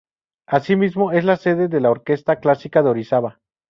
Asimismo 0.47 1.11
es 1.11 1.23
la 1.25 1.35
sede 1.37 1.67
de 1.67 1.79
la 1.79 1.91
Orquesta 1.91 2.37
Clásica 2.39 2.81
de 2.81 2.89
Orizaba. 2.89 3.39